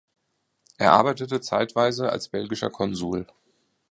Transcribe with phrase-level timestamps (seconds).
[0.79, 3.27] Er arbeitete zeitweise als belgischer Konsul.